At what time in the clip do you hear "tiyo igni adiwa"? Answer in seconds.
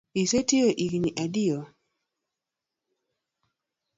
0.47-1.61